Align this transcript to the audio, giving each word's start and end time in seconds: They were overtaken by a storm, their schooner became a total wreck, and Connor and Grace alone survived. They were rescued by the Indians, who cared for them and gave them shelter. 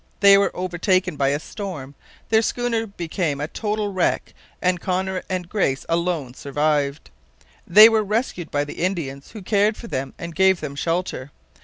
They 0.21 0.35
were 0.35 0.49
overtaken 0.55 1.15
by 1.15 1.27
a 1.27 1.39
storm, 1.39 1.93
their 2.29 2.41
schooner 2.41 2.87
became 2.87 3.39
a 3.39 3.47
total 3.47 3.93
wreck, 3.93 4.33
and 4.59 4.81
Connor 4.81 5.21
and 5.29 5.47
Grace 5.47 5.85
alone 5.87 6.33
survived. 6.33 7.11
They 7.67 7.87
were 7.87 8.01
rescued 8.03 8.49
by 8.49 8.63
the 8.63 8.81
Indians, 8.83 9.29
who 9.33 9.43
cared 9.43 9.77
for 9.77 9.85
them 9.85 10.15
and 10.17 10.33
gave 10.33 10.59
them 10.59 10.75
shelter. 10.75 11.29